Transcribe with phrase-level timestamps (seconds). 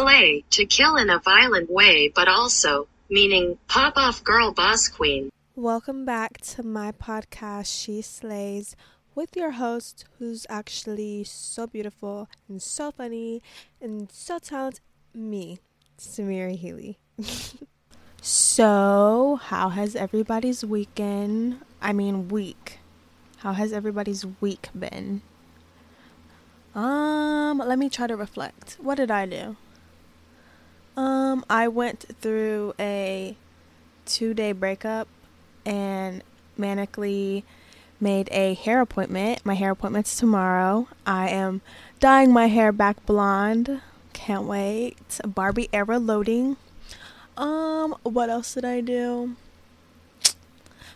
[0.00, 5.28] slay, to kill in a violent way, but also meaning pop off girl boss queen.
[5.54, 8.76] Welcome back to my podcast, She Slays,
[9.14, 13.42] with your host, who's actually so beautiful and so funny
[13.78, 14.80] and so talented,
[15.12, 15.58] me,
[15.98, 16.98] Semira Healy.
[18.22, 22.78] so, how has everybody's weekend, I mean, week,
[23.38, 25.20] how has everybody's week been?
[26.74, 28.78] Um, let me try to reflect.
[28.80, 29.56] What did I do?
[30.96, 33.36] Um, I went through a
[34.06, 35.08] two day breakup
[35.64, 36.22] and
[36.58, 37.44] manically
[38.00, 39.44] made a hair appointment.
[39.44, 40.88] My hair appointment's tomorrow.
[41.06, 41.60] I am
[42.00, 43.80] dyeing my hair back blonde.
[44.12, 45.20] Can't wait.
[45.26, 46.56] Barbie era loading.
[47.36, 49.36] Um, what else did I do?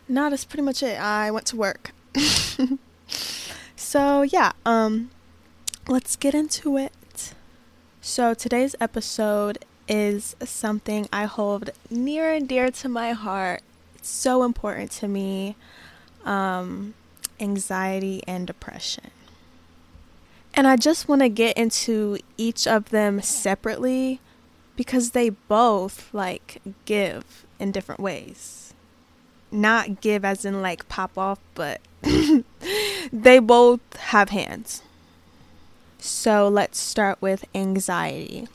[0.09, 1.01] No, that's pretty much it.
[1.01, 1.93] I went to work.
[3.77, 5.11] so yeah, um,
[5.89, 7.35] let's get into it.
[8.01, 13.63] So today's episode is something I hold near and dear to my heart.
[13.97, 15.57] It's so important to me.
[16.25, 16.95] Um,
[17.41, 19.11] anxiety and depression.
[20.55, 24.21] And I just want to get into each of them separately
[24.77, 28.73] because they both like give in different ways.
[29.51, 31.81] Not give as in like pop off, but
[33.13, 34.83] they both have hands.
[35.99, 38.47] So let's start with anxiety.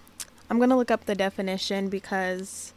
[0.49, 2.73] I'm going to look up the definition because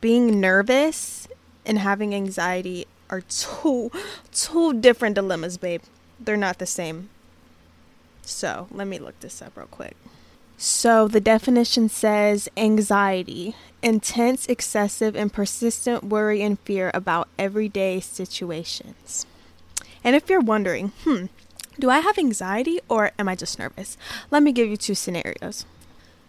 [0.00, 1.28] being nervous
[1.66, 3.90] and having anxiety are two
[4.32, 5.82] two different dilemmas, babe.
[6.18, 7.10] They're not the same.
[8.22, 9.96] So, let me look this up real quick.
[10.56, 19.26] So, the definition says anxiety, intense, excessive, and persistent worry and fear about everyday situations.
[20.04, 21.26] And if you're wondering, hmm,
[21.78, 23.96] do I have anxiety or am I just nervous?
[24.30, 25.66] Let me give you two scenarios.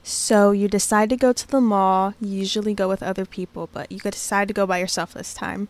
[0.03, 2.13] So you decide to go to the mall.
[2.19, 5.69] You usually go with other people, but you decide to go by yourself this time.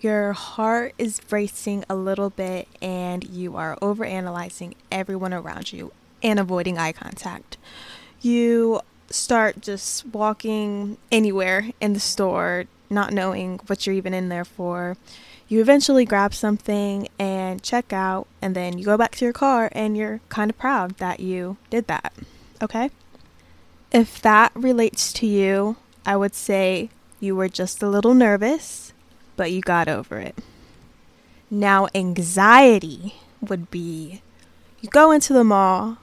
[0.00, 5.92] Your heart is racing a little bit and you are overanalyzing everyone around you
[6.22, 7.58] and avoiding eye contact.
[8.22, 14.44] You start just walking anywhere in the store, not knowing what you're even in there
[14.44, 14.96] for.
[15.48, 19.68] You eventually grab something and check out, and then you go back to your car
[19.72, 22.12] and you're kind of proud that you did that.
[22.60, 22.90] Okay?
[23.92, 28.92] If that relates to you, I would say you were just a little nervous,
[29.36, 30.36] but you got over it.
[31.50, 34.22] Now, anxiety would be
[34.80, 35.98] you go into the mall,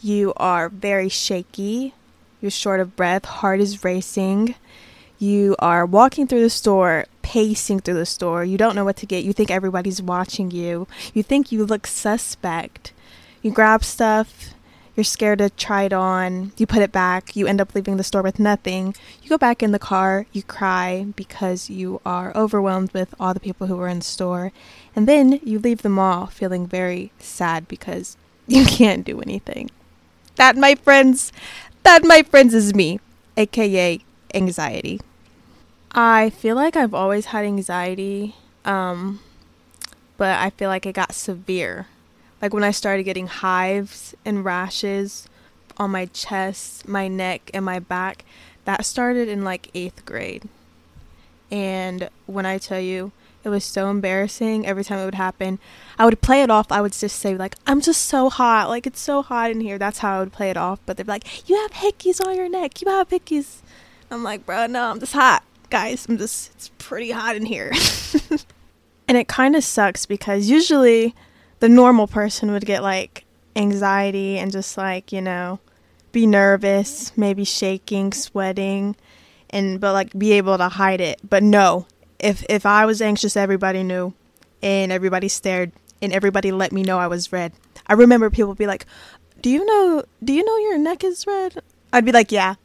[0.00, 1.94] you are very shaky,
[2.40, 4.54] you're short of breath, heart is racing,
[5.18, 9.06] you are walking through the store, pacing through the store, you don't know what to
[9.06, 12.92] get, you think everybody's watching you, you think you look suspect,
[13.42, 14.54] you grab stuff,
[14.94, 18.04] you're scared to try it on, you put it back, you end up leaving the
[18.04, 18.94] store with nothing.
[19.22, 23.40] You go back in the car, you cry because you are overwhelmed with all the
[23.40, 24.52] people who were in the store,
[24.94, 28.16] and then you leave the mall feeling very sad because
[28.46, 29.70] you can't do anything.
[30.36, 31.32] That, my friends,
[31.84, 33.00] that, my friends, is me,
[33.36, 34.00] aka
[34.34, 35.00] anxiety.
[35.92, 39.20] I feel like I've always had anxiety, um,
[40.16, 41.86] but I feel like it got severe
[42.42, 45.28] like when I started getting hives and rashes
[45.78, 48.24] on my chest, my neck, and my back,
[48.64, 50.48] that started in like eighth grade.
[51.50, 53.12] And when I tell you,
[53.44, 55.58] it was so embarrassing every time it would happen.
[55.98, 56.70] I would play it off.
[56.70, 58.68] I would just say like, "I'm just so hot.
[58.68, 60.80] Like it's so hot in here." That's how I would play it off.
[60.86, 62.80] But they'd be like, "You have hickeys on your neck.
[62.80, 63.58] You have hickeys."
[64.10, 66.06] I'm like, "Bro, no, I'm just hot, guys.
[66.08, 67.72] I'm just it's pretty hot in here."
[69.08, 71.14] and it kind of sucks because usually
[71.62, 73.24] the normal person would get like
[73.54, 75.60] anxiety and just like, you know,
[76.10, 78.96] be nervous, maybe shaking, sweating,
[79.48, 81.20] and but like be able to hide it.
[81.22, 81.86] But no,
[82.18, 84.12] if if I was anxious, everybody knew,
[84.60, 85.70] and everybody stared,
[86.02, 87.52] and everybody let me know I was red.
[87.86, 88.84] I remember people be like,
[89.40, 90.02] "Do you know?
[90.24, 91.62] Do you know your neck is red?"
[91.92, 92.56] I'd be like, "Yeah."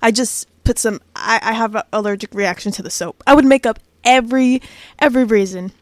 [0.00, 1.02] I just put some.
[1.14, 3.22] I, I have an allergic reaction to the soap.
[3.26, 4.62] I would make up every
[4.98, 5.72] every reason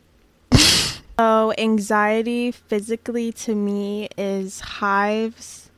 [1.19, 5.69] so, anxiety physically to me is hives,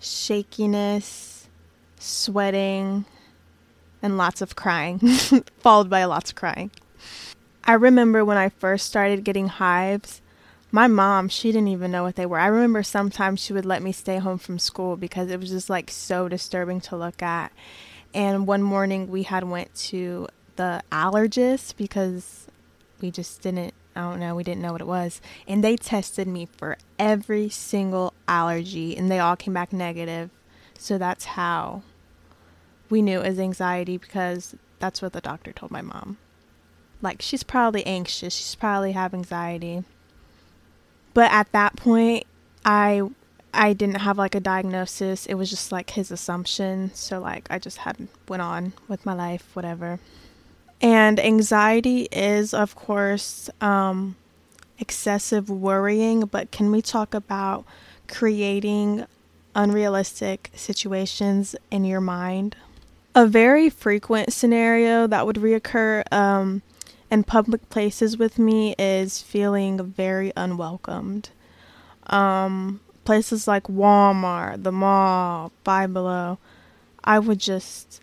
[0.00, 1.46] shakiness,
[2.00, 3.04] sweating,
[4.02, 4.98] and lots of crying,
[5.60, 6.72] followed by lots of crying.
[7.62, 10.20] I remember when I first started getting hives,
[10.72, 12.40] my mom, she didn't even know what they were.
[12.40, 15.70] I remember sometimes she would let me stay home from school because it was just
[15.70, 17.52] like so disturbing to look at.
[18.12, 20.26] And one morning we had went to
[20.56, 22.48] the allergist because
[23.00, 25.20] we just didn't I don't know, we didn't know what it was.
[25.46, 30.30] And they tested me for every single allergy and they all came back negative.
[30.78, 31.82] So that's how
[32.88, 36.18] we knew it was anxiety because that's what the doctor told my mom.
[37.00, 39.84] Like, she's probably anxious, she's probably have anxiety.
[41.14, 42.26] But at that point,
[42.64, 43.02] I
[43.54, 45.26] I didn't have like a diagnosis.
[45.26, 46.90] It was just like his assumption.
[46.94, 50.00] So like I just had went on with my life, whatever.
[50.82, 54.16] And anxiety is of course um
[54.78, 57.64] excessive worrying, but can we talk about
[58.08, 59.06] creating
[59.54, 62.56] unrealistic situations in your mind?
[63.14, 66.62] A very frequent scenario that would reoccur um,
[67.10, 71.30] in public places with me is feeling very unwelcomed.
[72.06, 76.38] Um, places like Walmart, the mall, Five Below,
[77.04, 78.01] I would just,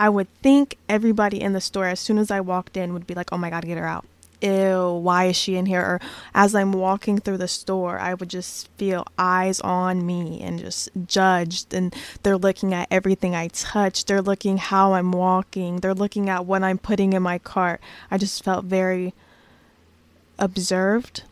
[0.00, 3.14] I would think everybody in the store, as soon as I walked in, would be
[3.14, 4.04] like, oh my God, get her out
[4.42, 5.80] ew, why is she in here?
[5.80, 6.00] Or
[6.34, 10.88] as I'm walking through the store, I would just feel eyes on me and just
[11.06, 11.74] judged.
[11.74, 14.04] And they're looking at everything I touch.
[14.04, 15.76] They're looking how I'm walking.
[15.76, 17.80] They're looking at what I'm putting in my cart.
[18.10, 19.14] I just felt very
[20.38, 21.22] observed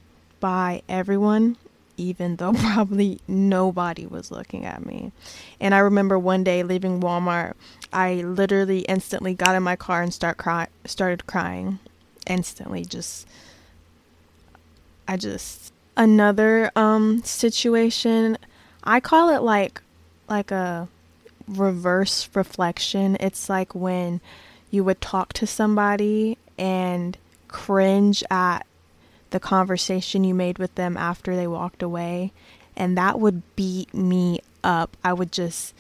[0.41, 1.57] by everyone
[1.99, 5.13] even though probably nobody was looking at me.
[5.61, 7.55] And I remember one day leaving Walmart,
[7.93, 11.79] I literally instantly got in my car and start cry- started crying
[12.27, 13.27] instantly just
[15.07, 18.37] I just another um situation
[18.85, 19.83] I call it like
[20.29, 20.89] like a
[21.49, 23.17] reverse reflection.
[23.21, 24.21] It's like when
[24.71, 27.17] you would talk to somebody and
[27.49, 28.67] cringe at
[29.31, 32.33] the conversation you made with them after they walked away
[32.77, 34.97] and that would beat me up.
[35.03, 35.75] I would just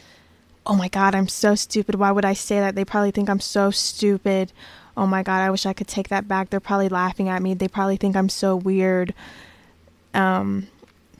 [0.66, 1.94] oh my god, I'm so stupid.
[1.94, 2.74] Why would I say that?
[2.74, 4.52] They probably think I'm so stupid
[4.98, 6.50] oh my god, I wish I could take that back.
[6.50, 7.54] They're probably laughing at me.
[7.54, 9.14] They probably think I'm so weird.
[10.12, 10.66] Um,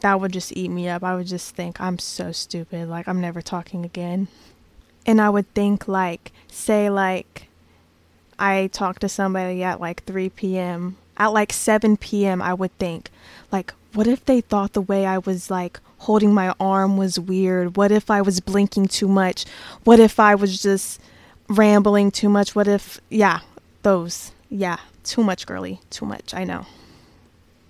[0.01, 1.05] that would just eat me up.
[1.05, 2.89] I would just think I'm so stupid.
[2.89, 4.27] Like I'm never talking again.
[5.07, 7.47] And I would think like, say like,
[8.37, 10.97] I talked to somebody at like 3 p.m.
[11.19, 12.41] At like 7 p.m.
[12.41, 13.11] I would think
[13.50, 17.76] like, what if they thought the way I was like holding my arm was weird?
[17.76, 19.44] What if I was blinking too much?
[19.85, 21.00] What if I was just
[21.49, 22.55] rambling too much?
[22.55, 23.41] What if, yeah,
[23.82, 24.32] those.
[24.50, 26.35] Yeah, too much girly, too much.
[26.35, 26.67] I know.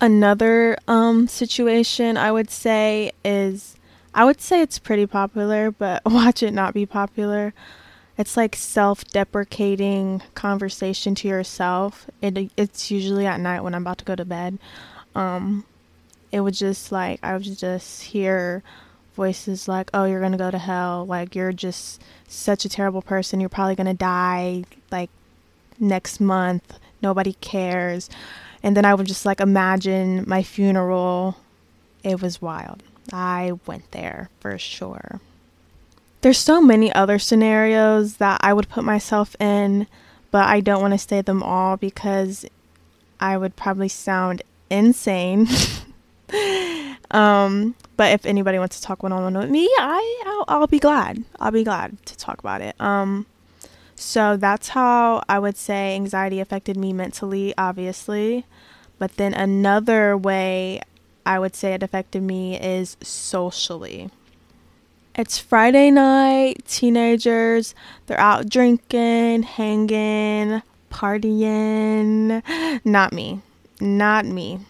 [0.01, 3.77] Another um situation I would say is
[4.15, 7.53] I would say it's pretty popular, but watch it not be popular.
[8.19, 12.11] It's like self-deprecating conversation to yourself.
[12.21, 14.59] It it's usually at night when I'm about to go to bed.
[15.15, 15.65] Um
[16.33, 18.63] it would just like I would just hear
[19.15, 21.07] voices like, "Oh, you're to go to hell.
[21.07, 23.41] Like you're just such a terrible person.
[23.41, 24.65] You're probably to die.
[24.91, 25.11] Like
[25.79, 26.79] next month.
[27.03, 28.11] Nobody cares.
[28.63, 31.37] And then I would just like imagine my funeral.
[32.03, 32.83] It was wild.
[33.13, 35.21] I went there for sure.
[36.21, 39.87] There's so many other scenarios that I would put myself in,
[40.31, 42.45] but I don't want to say them all because
[43.21, 45.47] I would probably sound insane.
[47.11, 50.67] um, but if anybody wants to talk one on one with me, I I'll, I'll,
[50.67, 51.25] be glad.
[51.39, 52.75] I'll be glad to talk about it.
[52.81, 53.27] Um,
[53.95, 58.45] so that's how I would say anxiety affected me mentally, obviously.
[58.99, 60.81] But then another way
[61.25, 64.11] I would say it affected me is socially.
[65.19, 67.75] It's Friday night, teenagers,
[68.07, 70.63] they're out drinking, hanging,
[70.93, 72.41] partying.
[72.85, 73.43] Not me.
[73.81, 74.61] Not me.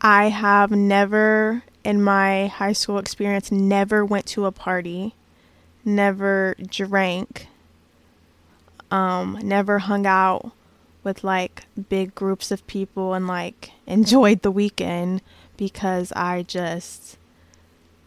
[0.00, 5.14] I have never in my high school experience never went to a party,
[5.84, 7.46] never drank,
[8.90, 10.50] um, never hung out
[11.04, 15.22] with like big groups of people and like enjoyed the weekend
[15.56, 17.16] because I just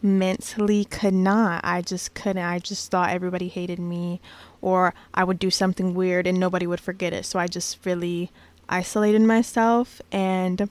[0.02, 1.60] mentally could not.
[1.64, 2.42] I just couldn't.
[2.42, 4.20] I just thought everybody hated me
[4.60, 7.24] or I would do something weird and nobody would forget it.
[7.24, 8.30] So I just really
[8.68, 10.68] isolated myself and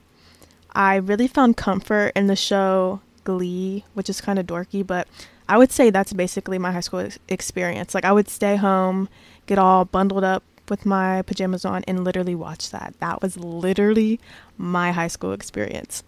[0.73, 5.07] I really found comfort in the show Glee, which is kind of dorky, but
[5.47, 7.93] I would say that's basically my high school experience.
[7.93, 9.09] Like I would stay home
[9.45, 12.93] get all bundled up with my pajamas on and literally watch that.
[12.99, 14.19] That was literally
[14.57, 16.03] my high school experience.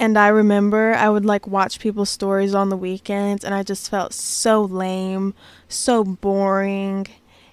[0.00, 3.90] And I remember I would like watch people's stories on the weekends and I just
[3.90, 5.34] felt so lame,
[5.68, 7.06] so boring.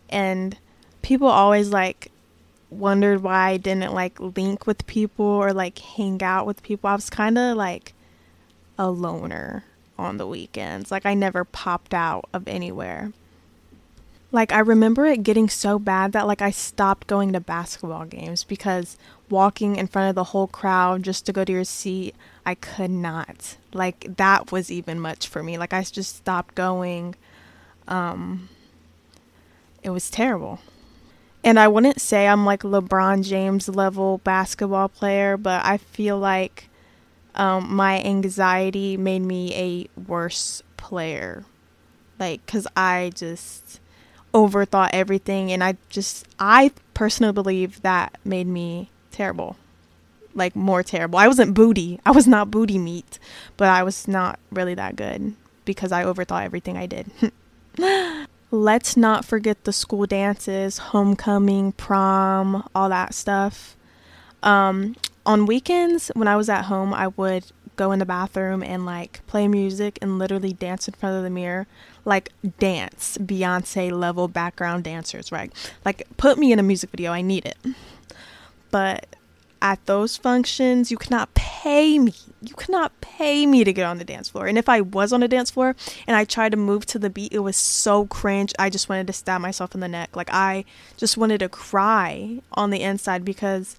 [0.10, 0.58] And
[1.02, 2.12] people always like
[2.70, 6.90] wondered why I didn't like link with people or like hang out with people.
[6.90, 7.94] I was kind of like
[8.78, 9.66] a loner
[9.98, 10.92] on the weekends.
[10.92, 13.12] Like I never popped out of anywhere.
[14.36, 18.44] Like I remember it getting so bad that like I stopped going to basketball games
[18.44, 18.98] because
[19.30, 22.14] walking in front of the whole crowd just to go to your seat,
[22.46, 23.56] I could not.
[23.74, 25.58] Like that was even much for me.
[25.58, 27.16] Like I just stopped going.
[27.88, 28.50] Um
[29.82, 30.60] it was terrible.
[31.42, 36.68] And I wouldn't say I'm like LeBron James level basketball player, but I feel like
[37.36, 41.46] um, my anxiety made me a worse player.
[42.20, 43.80] Like, cause I just
[44.36, 49.56] overthought everything, and I just, I personally believe that made me terrible.
[50.34, 51.18] Like, more terrible.
[51.18, 52.00] I wasn't booty.
[52.06, 53.18] I was not booty meat,
[53.56, 57.10] but I was not really that good because I overthought everything I did.
[58.52, 63.76] let's not forget the school dances, homecoming, prom, all that stuff.
[64.44, 68.86] Um, on weekends, when I was at home, I would go in the bathroom and
[68.86, 71.68] like play music and literally dance in front of the mirror.
[72.04, 75.52] Like dance, Beyonce level background dancers, right?
[75.84, 77.58] Like put me in a music video, I need it.
[78.72, 79.16] But
[79.62, 82.14] at those functions, you cannot pay me.
[82.42, 84.46] You cannot pay me to get on the dance floor.
[84.46, 87.10] And if I was on a dance floor and I tried to move to the
[87.10, 88.54] beat, it was so cringe.
[88.60, 90.16] I just wanted to stab myself in the neck.
[90.16, 90.66] Like I
[90.98, 93.76] just wanted to cry on the inside because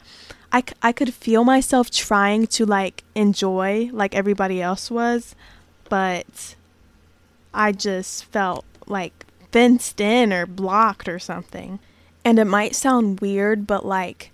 [0.53, 5.37] I, I could feel myself trying to like enjoy like everybody else was,
[5.89, 6.57] but
[7.55, 11.79] I just felt like fenced in or blocked or something.
[12.25, 14.33] And it might sound weird, but like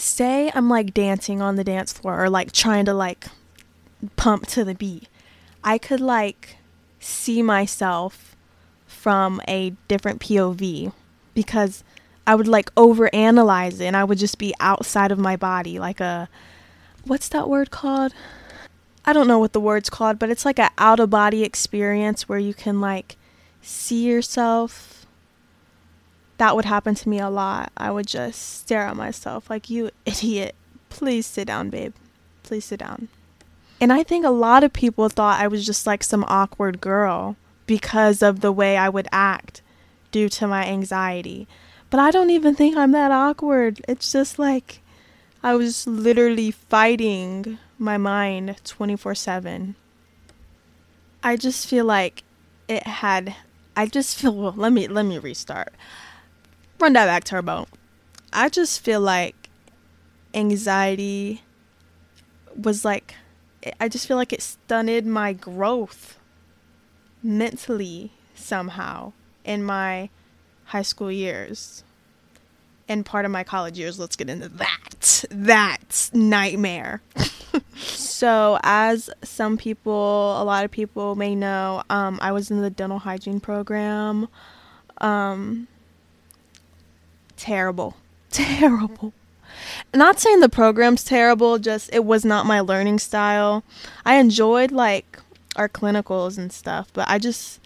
[0.00, 3.26] say I'm like dancing on the dance floor or like trying to like
[4.16, 5.08] pump to the beat,
[5.62, 6.56] I could like
[7.00, 8.36] see myself
[8.86, 10.92] from a different POV
[11.34, 11.84] because
[12.26, 16.00] I would like overanalyze it and I would just be outside of my body like
[16.00, 16.28] a
[17.04, 18.12] what's that word called?
[19.04, 22.28] I don't know what the word's called, but it's like an out of body experience
[22.28, 23.16] where you can like
[23.62, 24.97] see yourself
[26.38, 27.70] that would happen to me a lot.
[27.76, 30.54] I would just stare at myself like, you idiot.
[30.88, 31.92] Please sit down, babe.
[32.42, 33.08] Please sit down.
[33.80, 37.36] And I think a lot of people thought I was just like some awkward girl
[37.66, 39.62] because of the way I would act
[40.10, 41.46] due to my anxiety.
[41.90, 43.80] But I don't even think I'm that awkward.
[43.86, 44.80] It's just like
[45.42, 49.76] I was literally fighting my mind 24 7.
[51.22, 52.24] I just feel like
[52.68, 53.36] it had
[53.76, 55.72] I just feel well, let me let me restart
[56.78, 57.66] run that back to her turbo.
[58.32, 59.48] I just feel like
[60.34, 61.42] anxiety
[62.54, 63.14] was like
[63.80, 66.18] I just feel like it stunted my growth
[67.22, 69.12] mentally somehow
[69.44, 70.10] in my
[70.66, 71.82] high school years
[72.88, 73.98] and part of my college years.
[73.98, 75.24] Let's get into that.
[75.30, 77.02] That nightmare.
[77.76, 82.70] so, as some people, a lot of people may know, um, I was in the
[82.70, 84.28] dental hygiene program.
[85.00, 85.68] Um,
[87.38, 87.96] terrible.
[88.30, 89.14] Terrible.
[89.94, 93.64] Not saying the program's terrible, just it was not my learning style.
[94.04, 95.18] I enjoyed like
[95.56, 97.60] our clinicals and stuff, but I just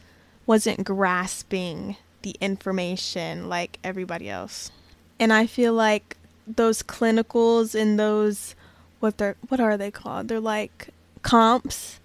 [0.47, 4.71] wasn't grasping the information like everybody else.
[5.19, 8.55] And I feel like those clinicals and those
[9.00, 10.29] what they're what are they called?
[10.29, 10.88] They're like
[11.23, 11.99] comps.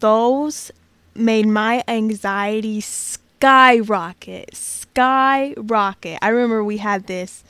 [0.00, 0.70] Those
[1.14, 2.80] made my anxiety
[3.38, 6.18] skyrocket, skyrocket.
[6.20, 7.44] I remember we had this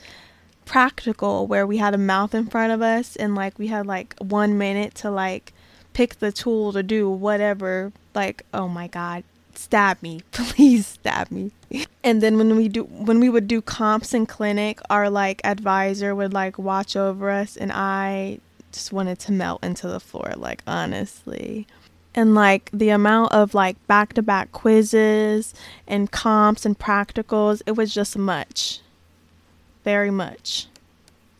[0.67, 4.15] practical where we had a mouth in front of us and like we had like
[4.19, 5.55] one minute to like
[5.95, 7.91] pick the tool to do whatever.
[8.15, 11.53] Like, oh my god, stab me, please stab me.
[12.05, 16.15] And then when we do when we would do comps in clinic, our like advisor
[16.15, 18.41] would like watch over us and I
[18.73, 21.67] just wanted to melt into the floor like honestly
[22.19, 25.55] and like the amount of like back to back quizzes
[25.87, 28.81] and comps and practicals, it was just much.
[29.85, 30.67] Very much.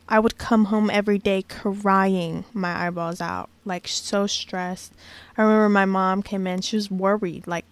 [0.09, 4.93] I would come home every day crying my eyeballs out, like so stressed.
[5.37, 7.65] I remember my mom came in, she was worried, like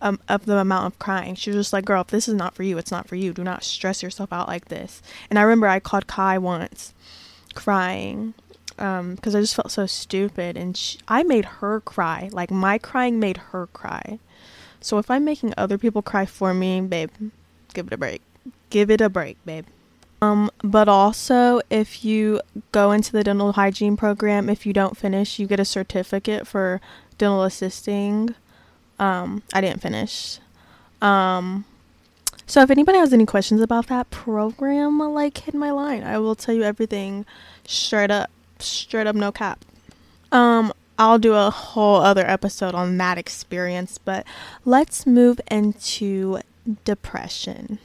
[0.00, 1.34] um, of the amount of crying.
[1.34, 3.34] She was just like, "Girl, if this is not for you, it's not for you.
[3.34, 6.94] Do not stress yourself out like this." And I remember I called Kai once,
[7.54, 8.32] crying,
[8.76, 12.28] because um, I just felt so stupid, and she, I made her cry.
[12.32, 14.18] Like my crying made her cry.
[14.80, 17.10] So if I'm making other people cry for me, babe,
[17.74, 18.22] give it a break.
[18.70, 19.66] Give it a break, babe.
[20.22, 22.40] Um, but also, if you
[22.72, 26.80] go into the dental hygiene program, if you don't finish, you get a certificate for
[27.18, 28.34] dental assisting.
[28.98, 30.38] Um, I didn't finish.
[31.02, 31.64] Um,
[32.46, 36.02] so if anybody has any questions about that program, like hit my line.
[36.02, 37.26] I will tell you everything
[37.66, 39.64] straight up straight up no cap.
[40.32, 44.26] Um, I'll do a whole other episode on that experience, but
[44.64, 46.40] let's move into
[46.84, 47.78] depression.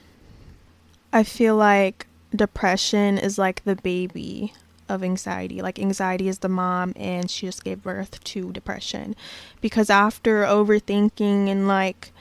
[1.13, 4.53] I feel like depression is like the baby
[4.87, 5.61] of anxiety.
[5.61, 9.15] Like anxiety is the mom and she just gave birth to depression.
[9.59, 12.11] Because after overthinking and like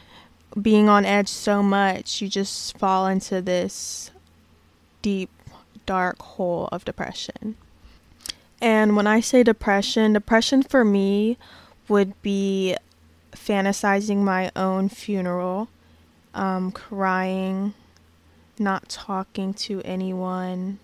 [0.61, 4.11] being on edge so much, you just fall into this
[5.03, 5.31] deep,
[5.87, 7.57] dark hole of depression.
[8.61, 11.39] And when I say depression, depression for me
[11.89, 12.77] would be
[13.33, 15.69] fantasizing my own funeral,
[16.35, 17.75] um, crying,
[18.59, 20.79] not talking to anyone,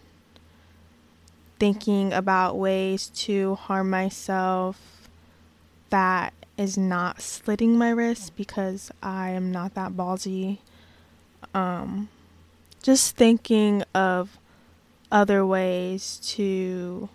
[1.59, 5.09] thinking about ways to harm myself
[5.91, 10.59] that is not slitting my wrist because I am not that ballsy.
[11.55, 12.09] Um,
[12.83, 14.39] just thinking of
[15.13, 17.09] other ways to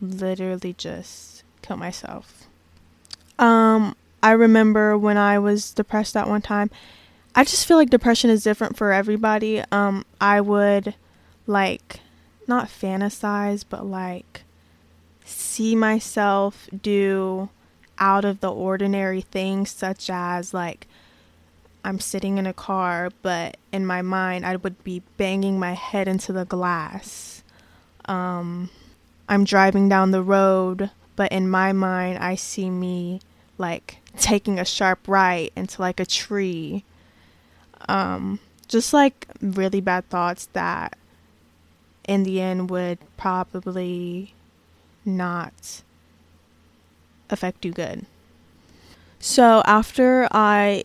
[0.00, 2.46] literally just kill myself.
[3.38, 6.70] Um, I remember when I was depressed that one time.
[7.34, 9.62] I just feel like depression is different for everybody.
[9.70, 10.94] Um, I would
[11.46, 12.00] like
[12.46, 14.42] not fantasize, but like
[15.24, 17.50] see myself do
[17.98, 20.88] out of the ordinary things, such as like
[21.84, 26.08] I'm sitting in a car, but in my mind, I would be banging my head
[26.08, 27.42] into the glass.
[28.06, 28.70] Um,
[29.28, 33.20] I'm driving down the road, but in my mind, I see me
[33.58, 36.84] like taking a sharp right into like a tree.
[37.88, 40.96] Um, just like really bad thoughts that
[42.06, 44.34] in the end would probably
[45.04, 45.82] not
[47.30, 48.06] affect you good.
[49.20, 50.84] So after I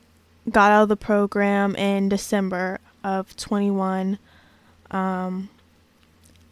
[0.50, 4.17] got out of the program in December of 21,
[4.91, 5.50] um,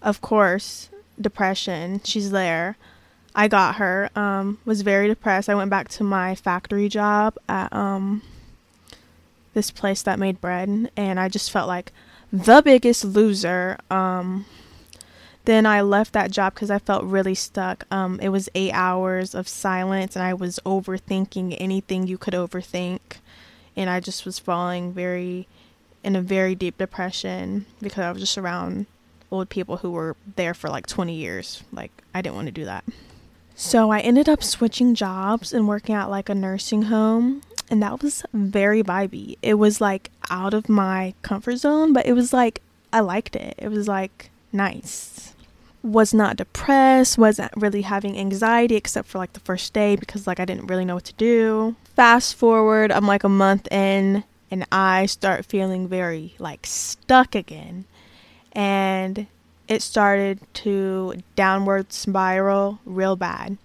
[0.02, 0.90] of course,
[1.20, 2.78] depression, she's there.
[3.34, 4.10] I got her.
[4.16, 5.50] Um, was very depressed.
[5.50, 8.22] I went back to my factory job at um,
[9.54, 11.92] this place that made bread, and I just felt like
[12.32, 13.78] the biggest loser.
[13.90, 14.46] Um,
[15.46, 17.86] then I left that job because I felt really stuck.
[17.90, 23.00] Um, it was eight hours of silence, and I was overthinking anything you could overthink,
[23.76, 25.48] and I just was falling very
[26.04, 28.88] in a very deep depression because I was just around
[29.32, 31.64] old people who were there for like 20 years.
[31.72, 32.84] Like I didn't want to do that.
[33.56, 37.42] So I ended up switching jobs and working at like a nursing home.
[37.70, 39.38] And that was very vibey.
[39.42, 43.56] It was like out of my comfort zone, but it was like I liked it.
[43.58, 45.34] It was like nice.
[45.84, 50.40] Was not depressed, wasn't really having anxiety except for like the first day because like
[50.40, 51.76] I didn't really know what to do.
[51.96, 57.86] Fast forward, I'm like a month in and I start feeling very like stuck again.
[58.54, 59.28] And
[59.68, 63.58] it started to downward spiral real bad.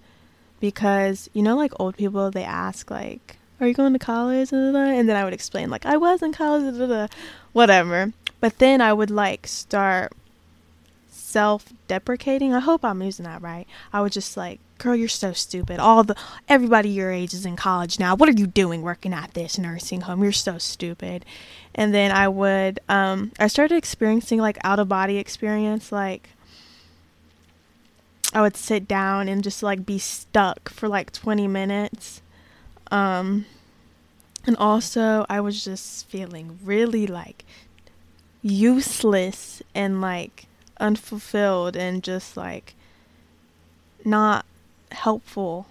[0.61, 4.53] Because you know like old people they ask like are you going to college?
[4.53, 7.11] and then i would explain like i was in college
[7.53, 8.13] whatever.
[8.41, 10.13] But then i would like start
[11.37, 12.55] self-deprecating.
[12.55, 13.67] I hope i'm using that right.
[13.93, 15.79] I was just like girl you're so stupid.
[15.79, 16.17] All the
[16.49, 18.15] everybody your age is in college now.
[18.15, 20.23] What are you doing working at this nursing home?
[20.23, 21.27] You're so stupid.
[21.75, 26.31] And then i would um i started experiencing like out of body experience like
[28.33, 32.23] i would sit down and just like be stuck for like 20 minutes
[32.91, 33.45] um
[34.47, 37.45] and also i was just feeling really like
[38.41, 40.47] useless and like
[40.81, 42.75] unfulfilled and just like
[44.05, 44.47] not
[44.93, 45.67] helpful.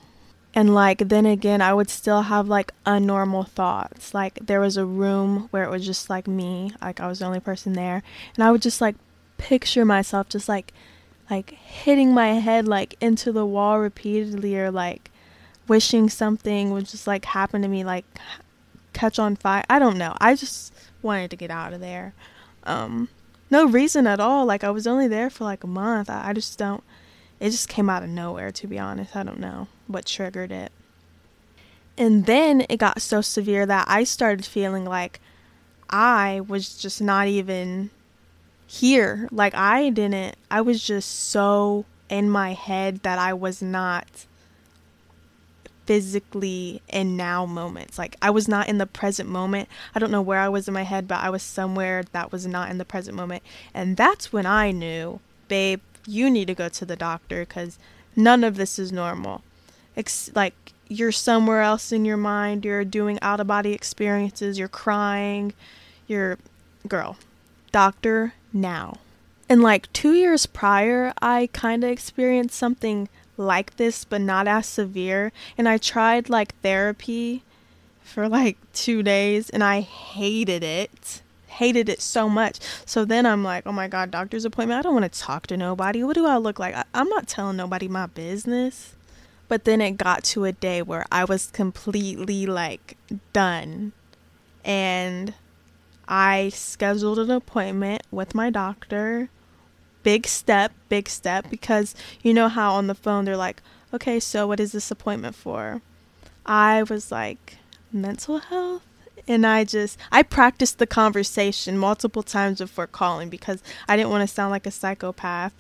[0.54, 4.13] And like then again, I would still have like unnormal thoughts.
[4.13, 7.26] Like there was a room where it was just like me, like I was the
[7.26, 8.04] only person there,
[8.36, 8.96] and I would just like
[9.38, 10.74] picture myself just like
[11.30, 15.12] like hitting my head like into the wall repeatedly or like
[15.68, 18.06] wishing something would just like happen to me like
[18.94, 19.63] catch on fire.
[19.70, 20.15] I don't know.
[20.20, 22.13] I just wanted to get out of there.
[22.63, 23.10] Um
[23.49, 24.45] no reason at all.
[24.45, 26.10] Like I was only there for like a month.
[26.10, 26.84] I, I just don't
[27.39, 29.15] it just came out of nowhere, to be honest.
[29.15, 30.71] I don't know what triggered it.
[31.97, 35.19] And then it got so severe that I started feeling like
[35.89, 37.89] I was just not even
[38.67, 39.29] here.
[39.31, 44.25] Like I didn't, I was just so in my head that I was not
[45.86, 47.98] physically in now moments.
[47.98, 49.69] Like I was not in the present moment.
[49.93, 52.45] I don't know where I was in my head, but I was somewhere that was
[52.45, 53.43] not in the present moment.
[53.74, 57.78] And that's when I knew, babe, you need to go to the doctor because
[58.15, 59.43] none of this is normal.
[59.95, 60.54] It's like
[60.88, 65.54] you're somewhere else in your mind, you're doing out of body experiences, you're crying,
[66.08, 66.38] you're,
[66.88, 67.17] girl,
[67.71, 68.98] doctor now.
[69.48, 74.65] And like two years prior, I kind of experienced something like this, but not as
[74.67, 75.32] severe.
[75.58, 77.43] And I tried like therapy
[78.02, 82.60] for like two days and I hated it hated it so much.
[82.86, 84.78] So then I'm like, oh my God, doctor's appointment.
[84.78, 86.04] I don't want to talk to nobody.
[86.04, 86.76] What do I look like?
[86.76, 88.95] I, I'm not telling nobody my business.
[89.48, 92.98] But then it got to a day where I was completely like
[93.32, 93.93] done.
[94.63, 95.34] and
[96.08, 99.30] I scheduled an appointment with my doctor.
[100.06, 104.46] Big step, big step, because you know how on the phone they're like, okay, so
[104.46, 105.82] what is this appointment for?
[106.46, 107.58] I was like,
[107.91, 108.84] mental health?
[109.28, 114.22] And I just, I practiced the conversation multiple times before calling because I didn't want
[114.22, 115.54] to sound like a psychopath.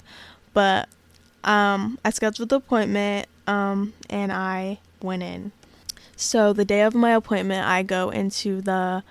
[0.53, 0.89] But
[1.43, 5.53] um, I scheduled the appointment um, and I went in.
[6.15, 9.03] So the day of my appointment, I go into the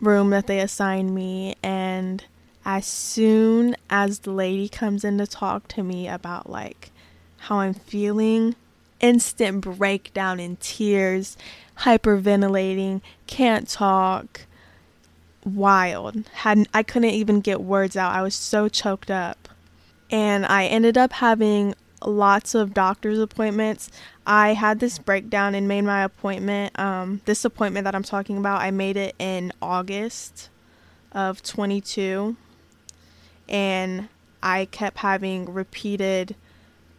[0.00, 2.24] room that they assigned me and
[2.64, 6.90] as soon as the lady comes in to talk to me about like
[7.38, 8.56] how I'm feeling,
[9.00, 11.36] instant breakdown in tears,
[11.80, 14.42] hyperventilating, can't talk,
[15.44, 16.26] wild.
[16.32, 18.12] Had I couldn't even get words out.
[18.12, 19.48] I was so choked up.
[20.10, 21.74] And I ended up having
[22.04, 23.90] lots of doctor's appointments.
[24.26, 26.78] I had this breakdown and made my appointment.
[26.78, 30.50] Um, this appointment that I'm talking about, I made it in August
[31.12, 32.36] of 22.
[33.48, 34.08] And
[34.42, 36.36] I kept having repeated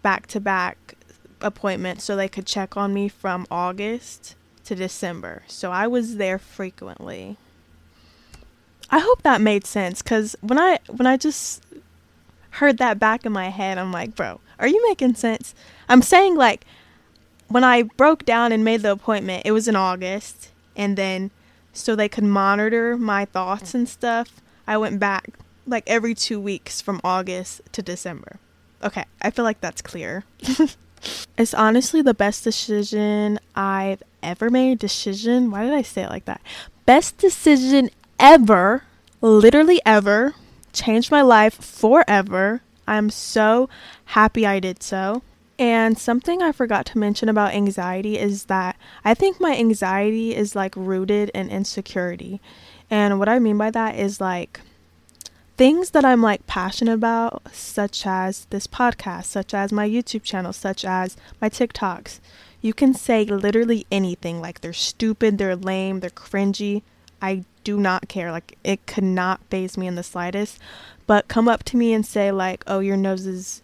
[0.02, 0.96] back to back
[1.42, 5.44] appointments so they could check on me from August to December.
[5.48, 7.38] So I was there frequently.
[8.90, 11.64] I hope that made sense cuz when I when I just
[12.52, 15.54] heard that back in my head, I'm like, "Bro, are you making sense?"
[15.90, 16.66] I'm saying like
[17.48, 21.32] when I broke down and made the appointment, it was in August and then
[21.74, 25.34] so they could monitor my thoughts and stuff, I went back
[25.66, 28.40] like every 2 weeks from August to December.
[28.84, 30.26] Okay, I feel like that's clear.
[31.38, 34.80] it's honestly the best decision I've ever made.
[34.80, 35.52] Decision?
[35.52, 36.42] Why did I say it like that?
[36.86, 38.84] Best decision ever,
[39.22, 40.36] literally ever.
[40.74, 42.62] Changed my life forever.
[42.88, 43.70] I'm so
[44.06, 45.24] happy I did so.
[45.58, 48.76] And something I forgot to mention about anxiety is that
[49.06, 52.42] I think my anxiety is like rooted in insecurity.
[52.90, 54.60] And what I mean by that is like
[55.58, 60.54] things that I'm like passionate about, such as this podcast, such as my YouTube channel,
[60.54, 62.20] such as my TikToks.
[62.62, 66.82] You can say literally anything, like they're stupid, they're lame, they're cringy.
[67.22, 68.32] I do not care.
[68.32, 70.60] Like it could not faze me in the slightest.
[71.08, 73.62] But come up to me and say like, "Oh, your nose is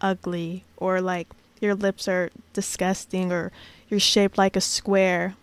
[0.00, 1.28] ugly," or like
[1.60, 3.50] your lips are disgusting, or
[3.88, 5.34] you're shaped like a square.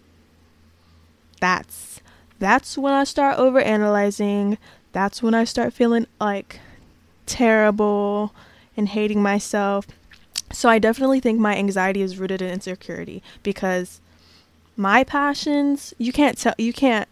[1.40, 2.00] That's
[2.40, 4.58] that's when I start over analyzing
[4.94, 6.60] that's when I start feeling like
[7.26, 8.34] terrible
[8.78, 9.88] and hating myself.
[10.52, 14.00] So I definitely think my anxiety is rooted in insecurity because
[14.78, 17.10] my passions, you can't tell you can't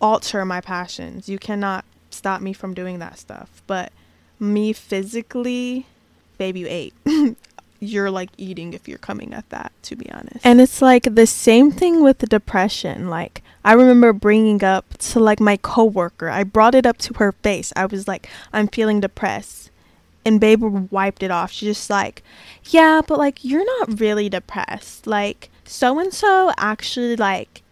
[0.00, 1.28] alter my passions.
[1.28, 3.62] You cannot stop me from doing that stuff.
[3.66, 3.92] But
[4.38, 5.86] me physically,
[6.38, 6.94] baby, you ate.
[7.82, 10.38] You're like eating if you're coming at that, to be honest.
[10.44, 13.10] And it's like the same thing with the depression.
[13.10, 16.28] Like I remember bringing up to like my coworker.
[16.28, 17.72] I brought it up to her face.
[17.74, 19.70] I was like, I'm feeling depressed.
[20.24, 21.50] And babe wiped it off.
[21.50, 22.22] She's just like,
[22.66, 25.08] yeah, but like you're not really depressed.
[25.08, 27.62] Like so and so actually like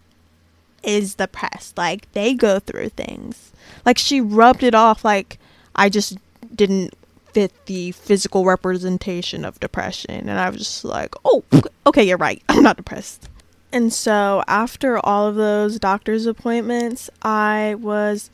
[0.82, 1.78] is depressed.
[1.78, 3.52] Like they go through things.
[3.86, 5.38] Like she rubbed it off like
[5.76, 6.18] I just
[6.52, 6.94] didn't
[7.32, 10.28] fit the physical representation of depression.
[10.28, 11.44] And I was just like, oh,
[11.86, 12.42] okay, you're right.
[12.48, 13.28] I'm not depressed.
[13.72, 18.30] And so after all of those doctor's appointments, I was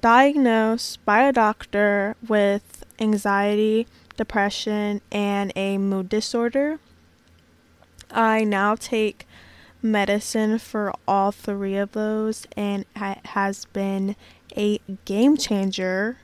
[0.00, 6.80] diagnosed by a doctor with anxiety, depression, and a mood disorder.
[8.10, 9.26] I now take
[9.80, 14.16] medicine for all three of those, and it has been
[14.56, 16.18] a game changer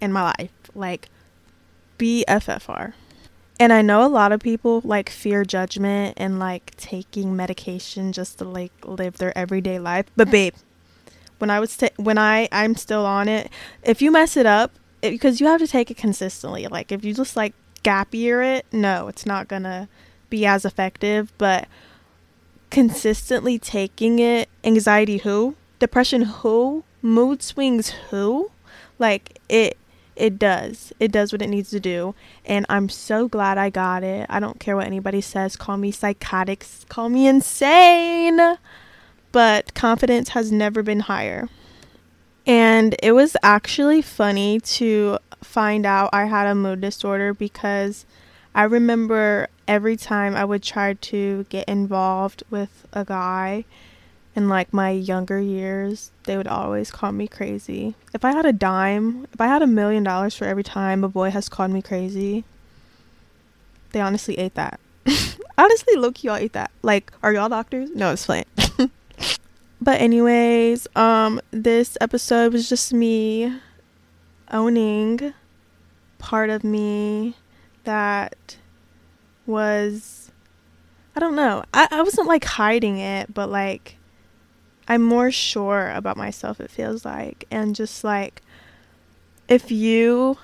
[0.00, 0.52] in my life.
[0.74, 1.08] Like,
[1.98, 2.94] BFFR.
[3.60, 8.38] And I know a lot of people like fear judgment and like taking medication just
[8.38, 10.06] to like live their everyday life.
[10.16, 10.54] But babe,
[11.38, 13.50] when I was ta- when I I'm still on it,
[13.82, 16.66] if you mess it up, because you have to take it consistently.
[16.66, 19.88] Like if you just like gap year it, no, it's not going to
[20.30, 21.68] be as effective, but
[22.70, 25.56] consistently taking it, anxiety who?
[25.78, 26.84] Depression who?
[27.02, 28.50] Mood swings who?
[28.98, 29.76] Like it
[30.16, 30.92] it does.
[31.00, 32.14] It does what it needs to do.
[32.44, 34.26] And I'm so glad I got it.
[34.28, 35.56] I don't care what anybody says.
[35.56, 38.58] Call me psychotic, call me insane.
[39.32, 41.48] But confidence has never been higher.
[42.46, 48.04] And it was actually funny to find out I had a mood disorder because
[48.54, 53.64] I remember every time I would try to get involved with a guy
[54.34, 57.94] in like my younger years, they would always call me crazy.
[58.14, 61.08] If I had a dime, if I had a million dollars for every time a
[61.08, 62.44] boy has called me crazy,
[63.92, 64.80] they honestly ate that.
[65.58, 66.70] honestly, look, y'all ate that.
[66.82, 67.90] Like, are y'all doctors?
[67.94, 68.44] No, it's fine.
[69.80, 73.52] but anyways, um this episode was just me
[74.50, 75.34] owning
[76.18, 77.34] part of me
[77.84, 78.56] that
[79.46, 80.30] was
[81.14, 81.64] I don't know.
[81.74, 83.96] I, I wasn't like hiding it, but like
[84.92, 87.46] I'm more sure about myself, it feels like.
[87.50, 88.42] And just like
[89.48, 90.36] if you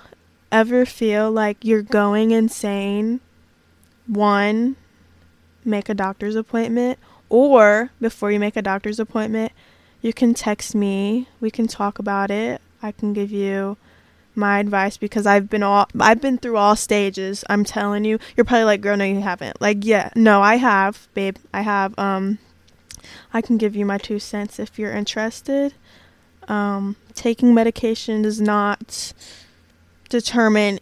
[0.51, 3.21] ever feel like you're going insane,
[4.07, 4.77] one,
[5.67, 9.53] make a doctor's appointment, or before you make a doctor's appointment,
[10.01, 11.29] you can text me.
[11.43, 12.63] We can talk about it.
[12.83, 13.77] I can give you
[14.35, 17.45] my advice because I've been all I've been through all stages.
[17.51, 18.19] I'm telling you.
[18.35, 21.37] You're probably like, "Girl, no you haven't." Like, yeah, no, I have, babe.
[21.53, 22.39] I have um
[23.33, 25.75] I can give you my two cents if you're interested.
[26.49, 29.13] Um taking medication does not
[30.09, 30.79] determine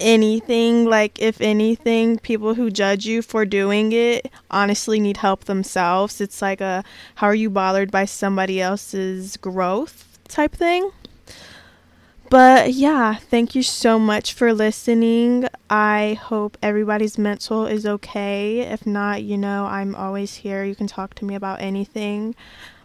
[0.00, 0.84] anything.
[0.84, 6.20] Like if anything people who judge you for doing it honestly need help themselves.
[6.20, 6.84] It's like a
[7.16, 10.90] how are you bothered by somebody else's growth type thing
[12.28, 18.86] but yeah thank you so much for listening i hope everybody's mental is okay if
[18.86, 22.34] not you know i'm always here you can talk to me about anything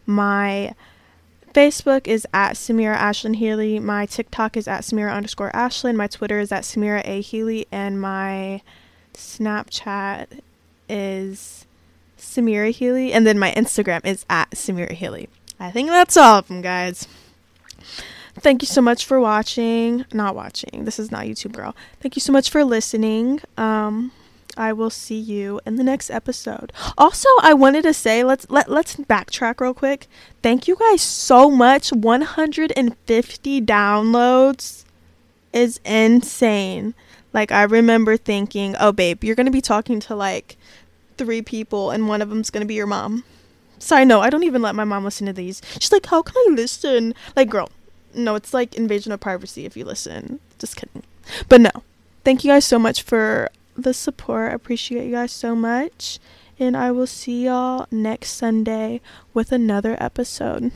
[0.05, 0.73] my
[1.53, 3.79] Facebook is at Semira Ashlyn Healy.
[3.79, 5.95] My TikTok is at Semira underscore Ashlyn.
[5.95, 7.67] My Twitter is at Semira A Healy.
[7.71, 8.61] And my
[9.13, 10.39] Snapchat
[10.87, 11.65] is
[12.17, 13.11] Semira Healy.
[13.11, 15.27] And then my Instagram is at Semira Healy.
[15.59, 17.07] I think that's all of them, guys.
[18.41, 20.03] Thank you so much for watching.
[20.11, 20.85] Not watching.
[20.85, 21.75] This is not YouTube Girl.
[21.99, 23.39] Thank you so much for listening.
[23.55, 24.11] Um,
[24.57, 26.73] I will see you in the next episode.
[26.97, 30.07] Also, I wanted to say let's let let's backtrack real quick.
[30.41, 31.93] Thank you guys so much.
[31.93, 34.85] 150 downloads
[35.53, 36.95] is insane.
[37.33, 40.57] Like I remember thinking, "Oh babe, you're going to be talking to like
[41.15, 43.23] three people and one of them's going to be your mom."
[43.77, 45.61] Side note, I don't even let my mom listen to these.
[45.79, 47.69] She's like, "How can I listen?" Like, girl,
[48.13, 50.39] no, it's like invasion of privacy if you listen.
[50.59, 51.03] Just kidding.
[51.49, 51.71] But no.
[52.23, 54.51] Thank you guys so much for the support.
[54.51, 56.19] I appreciate you guys so much.
[56.59, 59.01] And I will see y'all next Sunday
[59.33, 60.71] with another episode.